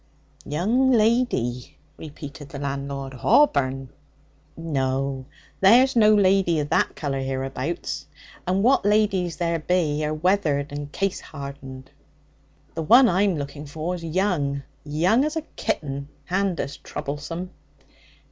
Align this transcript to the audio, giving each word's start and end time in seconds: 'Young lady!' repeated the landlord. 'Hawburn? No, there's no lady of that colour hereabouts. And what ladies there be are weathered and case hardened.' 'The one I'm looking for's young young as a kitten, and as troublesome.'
'Young 0.45 0.91
lady!' 0.91 1.77
repeated 1.95 2.49
the 2.49 2.57
landlord. 2.57 3.13
'Hawburn? 3.13 3.89
No, 4.57 5.25
there's 5.59 5.95
no 5.95 6.15
lady 6.15 6.59
of 6.59 6.69
that 6.69 6.95
colour 6.95 7.19
hereabouts. 7.19 8.07
And 8.47 8.63
what 8.63 8.83
ladies 8.83 9.37
there 9.37 9.59
be 9.59 10.03
are 10.03 10.11
weathered 10.11 10.71
and 10.71 10.91
case 10.91 11.19
hardened.' 11.21 11.91
'The 12.73 12.81
one 12.81 13.07
I'm 13.07 13.35
looking 13.37 13.67
for's 13.67 14.03
young 14.03 14.63
young 14.83 15.23
as 15.23 15.35
a 15.35 15.43
kitten, 15.55 16.07
and 16.31 16.59
as 16.59 16.77
troublesome.' 16.77 17.51